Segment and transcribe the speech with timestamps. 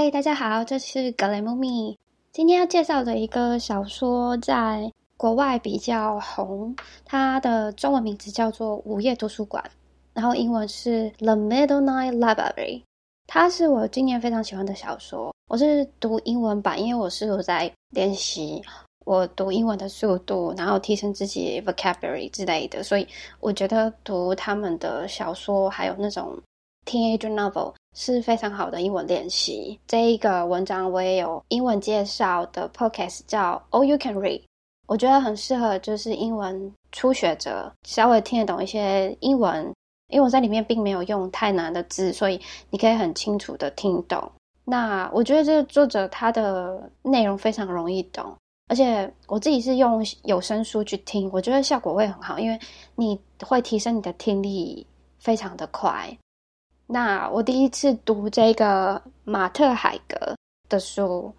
[0.00, 1.98] 嗨，大家好，这是格雷姆咪。
[2.30, 6.72] 今天要介绍的一个小说，在国外比较红，
[7.04, 9.60] 它的中文名字叫做《午夜图书馆》，
[10.14, 12.78] 然后英文是《The Midnight Library》。
[13.26, 15.34] 它是我今年非常喜欢的小说。
[15.48, 18.62] 我是读英文版，因为我是有在练习
[19.04, 23.08] 我读英文的速度，然后提升自己 vocabulary 之类的，所以
[23.40, 26.40] 我觉得读他们的小说，还有那种
[26.88, 27.74] teenage novel。
[27.94, 29.76] 是非常好的英文练习。
[29.88, 34.42] 这一个文章我也有英文介绍的 podcast 叫 All You Can Read，
[34.86, 39.64] 我觉得很适合就是英文初学者稍微听得懂一些英文，
[40.08, 44.30] 因为我在里面并没有用太难的字，所以你可以很清楚的听懂。
[44.64, 48.32] 那我觉得这个作者他的内容非常容易懂，
[48.68, 52.56] 而且我自己是用有声书去听，我觉得效果会很好，因为
[52.94, 54.86] 你会提升你的听力
[55.18, 56.16] 非常的快。
[56.90, 60.34] 那我第一次读这个马特海格
[60.70, 61.30] 的书，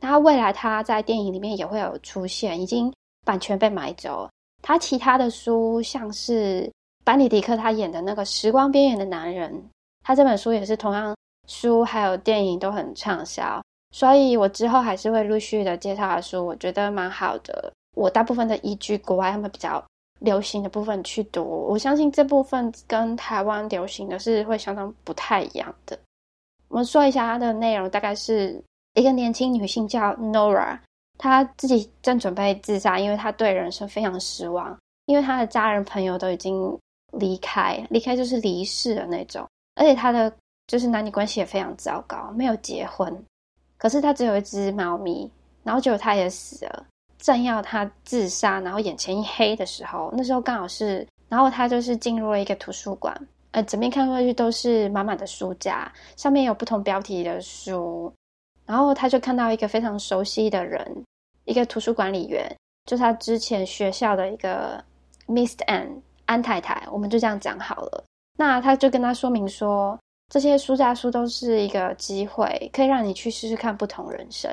[0.00, 2.90] 他未来他在电影里面也会有出现，已经
[3.22, 4.26] 版权被买走。
[4.62, 6.72] 他其他的书像是
[7.04, 9.52] 班尼迪克他演的那个《时光边缘的男人》，
[10.02, 11.14] 他这本书也是同样
[11.46, 17.70] 书还有电影都很畅销，所以我之后还是会陆续的介绍的书，我觉得蛮好的。
[17.94, 19.84] 我大部分的依据国外他们比较。
[20.24, 25.98] 流行的部分去读，我相信这部分跟台湾流行的是会相当不太一样的。
[26.68, 28.60] 我们说一下它的内容，大概是
[28.94, 30.78] 一个年轻女性叫 Nora，
[31.18, 36.76] 她自己正准备自杀，因为她对人生非常失望，因为她的家人朋友都已经
[37.12, 40.34] 离开，离开就是离世的那种，而且她的
[40.66, 43.24] 就是男女关系也非常糟糕，没有结婚，
[43.76, 45.30] 可是她只有一只猫咪，
[45.62, 46.86] 然后结果她也死了。
[47.24, 53.18] 正要他自杀，然后眼前一黑的时候，那时候刚好是，然后他就是进入了一个图书馆，
[53.52, 58.12] 呃，整面看过去都是满满的书架，上面有不同标题的书，
[58.66, 61.04] 然后他就看到一个非常熟悉的人，
[61.46, 62.54] 一个图书管理员，
[62.84, 64.84] 就是他之前学校的一个
[65.26, 68.04] Miss Anne 安太太，我们就这样讲好了。
[68.36, 69.98] 那他就跟他说明说，
[70.28, 74.50] 这些书架书都是一个机会，可以让你去试试看不同人生。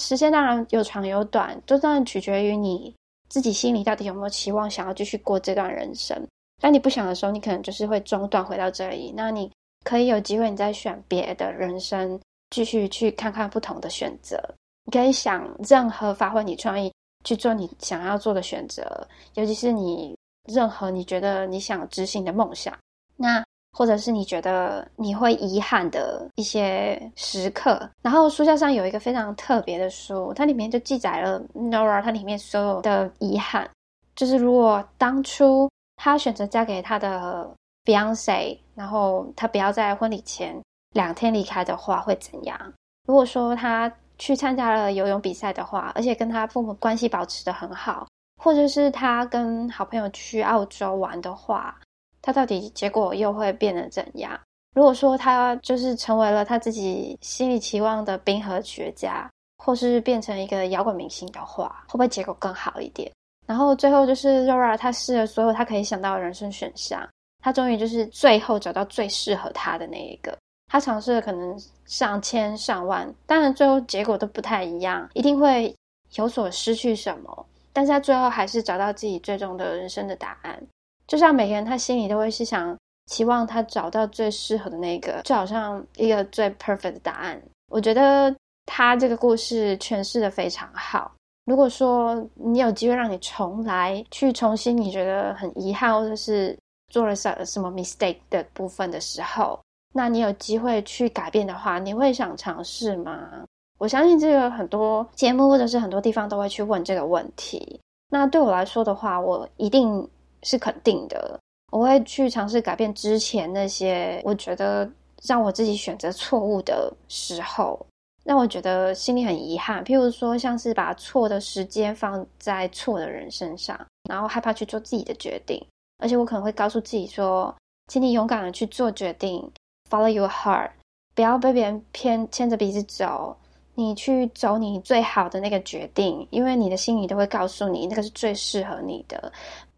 [0.00, 2.94] 时间当然有长有短，就当然取决于你
[3.28, 6.20] 自己心里到底有没有期望想要继续过这段人生。
[6.60, 9.12] 当你不想的时候，你可能就是会中断回到这里。
[9.16, 9.50] 那你
[9.84, 12.20] 可以有机会，你再选别的人生，
[12.50, 14.38] 继续去看看不同的选择。
[14.84, 16.92] 你可以想任何发挥你创意
[17.24, 20.16] 去做你想要做的选择，尤其是你
[20.48, 22.76] 任何你觉得你想执行的梦想。
[23.16, 23.45] 那。
[23.76, 33.68] 或者是你觉得你会遗憾的一些时刻，然后书架上有一个非常特别的书，它里面就记载了 Nora 它里面所有的遗憾，
[34.14, 37.54] 就是如果当初她选择嫁给他的
[37.84, 40.58] Beyonce，然后她不要在婚礼前
[40.94, 42.58] 两天离开的话会怎样？
[43.06, 48.06] 如果说她去参加了游泳比赛的话，而且跟他父母关系保持的很好，
[48.42, 51.78] 或者是他跟好朋友去澳洲玩的话。
[52.26, 54.36] 他到底结果又会变得怎样？
[54.74, 63.08] 如果说他就是成为了他自己心里期望的冰河学家，或是变成一个摇滚明星的话，会不会结果更好一点？
[63.46, 67.08] 然后最后就是 Rora，他试了所有他可以想到的人生选项，
[67.44, 70.36] 他终于就是最后找到最适合他的那一个。
[70.66, 75.72] 他尝试了可能上千上万，当然最后结果都不太一样，一定会
[76.16, 80.60] 有所失去什么，但是他最后还是找到自己最终的人生的答案。
[81.06, 87.40] 就像每个人，他心里都会是想期望他找到最适合的那个，就好像一个最 perfect 的答案。
[87.70, 88.34] 我觉得
[88.66, 91.12] 他这个故事诠释的非常好。
[91.44, 96.58] 如果说你有机会让你重来去重新，你觉得很遗憾或者是
[96.92, 99.60] 做了什什么 mistake 的部分的时候，
[99.94, 103.44] 那你有机会去改变的话，你会想尝试吗？
[103.78, 107.80] 我相信这个很多节目或者是很多地方都会去问这个问题。
[108.08, 110.08] 那对我来说的话，我一定。
[110.46, 111.38] 是肯定的，
[111.72, 114.88] 我会去尝试改变之前那些我觉得
[115.24, 117.84] 让我自己选择错误的时候，
[118.24, 119.84] 让我觉得心里很遗憾。
[119.84, 123.76] 譬如说，像是把错的时间放在错的人身上，
[124.08, 125.60] 然后害怕去做自己的决定。
[125.98, 127.52] 而且我可能会告诉自己说，
[127.88, 129.50] 请你勇敢的去做决定
[129.90, 130.70] ，follow your heart，
[131.14, 133.36] 不要被别人偏牵着鼻子走，
[133.74, 139.32] 你去走你最好的那个决定，因为你的心里都会告诉你那个是最适合你的。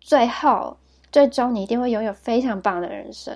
[0.09, 0.75] 最后，
[1.13, 3.31] 最终你一定会拥有非常棒的人生。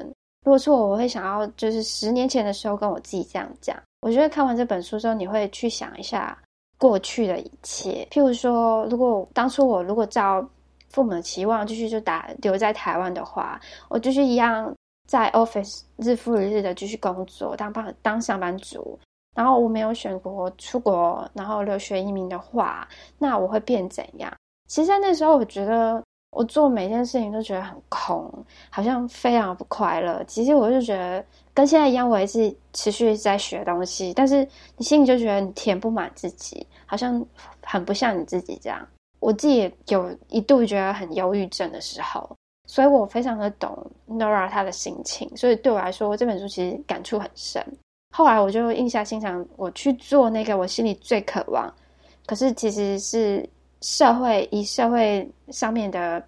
[0.46, 3.76] 如果是我，我会想要就是十年前的时候跟我自己这样讲。
[4.00, 6.36] 我觉得看完这本书之后，你会去想一下
[6.78, 8.08] 过去的一切。
[8.10, 10.42] 譬如说，如果当初我如果照
[10.88, 13.60] 父母的期望继续就打留在台湾的话，
[13.90, 14.74] 我就是一样
[15.06, 18.98] 在 office 日复一日的继续工作，当班当上班族。
[19.36, 22.88] 然后我没有选国出国，然后留学移民的话，
[23.18, 24.32] 那我会变怎样？
[24.68, 26.02] 其实，在那时候，我觉得
[26.32, 28.32] 我做每件事情都觉得很空，
[28.70, 30.24] 好像非常不快乐。
[30.24, 34.48] 其实，我就觉得跟现在一样，我也是持续在学东西，但是
[34.78, 37.22] 你心里就觉得你填不满自己，好像
[37.62, 38.88] 很不像你自己这样。
[39.20, 42.34] 我自己也有一度觉得很忧郁症的时候，
[42.66, 47.62] 所以我非常的懂 Nora 她的心情，所以对我来说，这本书其实感触很深。
[48.16, 51.70] 后来我就印下心肠，我去做那个我心里最渴望，
[52.24, 53.46] 可是其实是。
[53.82, 56.24] 社会以社会上面的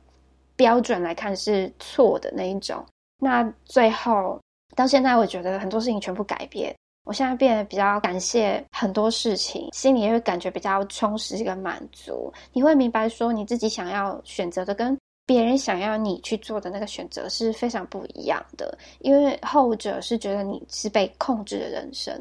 [0.56, 2.85] 标准来看是错的那一种，
[3.19, 4.39] 那最后
[4.77, 6.75] 到现在，我觉得很多事情全部改变。
[7.05, 12.33] 我现在变得比较感谢很多事情，心里也会感觉比较充实跟满足。
[12.53, 14.97] 你会明白说，你自己想要选择的跟
[15.27, 22.19] 别人想要你去做的那个选择是非常不一样的，因为后者是觉得你是被控制的人生。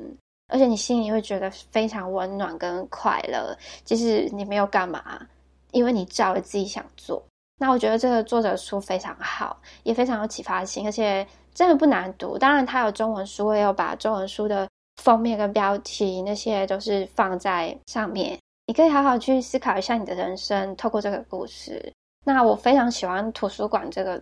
[0.53, 5.19] 而且你心里会觉得非常温暖跟快乐，即使你没有干嘛，
[5.71, 7.23] 因为你照着自己想做。
[7.57, 12.37] 那我觉得这个作者书非常好，也非常有启发性，而且真的不难读。
[12.37, 14.69] 当然，它有中文书，也有把中文书的
[15.01, 21.91] 封面跟标题那些都是放在上面，你可以好好去思考一下你的人生，透过这个故事。
[22.23, 24.21] 那我非常喜欢图书馆这个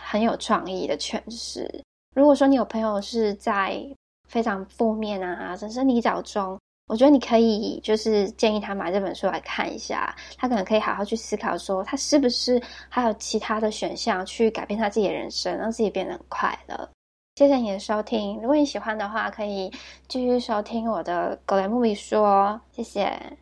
[0.00, 1.70] 很有创意的诠释。
[2.14, 3.78] 如果说你有朋友是在。
[4.26, 6.58] 非常负面啊，人生泥沼中，
[6.88, 16.88] 我觉得你可以就是建议他买这本书来看一下，他可能可以好好去思考，说他是不是还有其他的选项去改变他自己的人生，让自己变得很快乐。
[17.36, 19.70] 谢谢你的收听，如果你喜欢的话，可以
[20.08, 23.32] 继续收听我的格雷木米说，谢谢。